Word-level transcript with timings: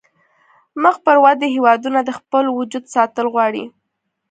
مخ 0.83 0.95
پر 1.05 1.17
ودې 1.23 1.47
هیوادونه 1.55 1.99
د 2.03 2.09
خپل 2.19 2.45
وجود 2.57 2.83
ساتل 2.95 3.25
غواړي 3.33 3.63